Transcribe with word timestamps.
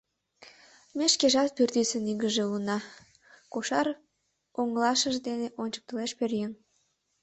Ме 0.97 1.05
шкежат 1.13 1.49
пӱртӱсын 1.55 2.03
игыже 2.11 2.43
улына,— 2.49 2.77
кошар 3.53 3.87
оҥылашыж 4.59 5.15
дене 5.27 5.47
ончыктылеш 5.61 6.11
пӧръеҥ. 6.17 6.51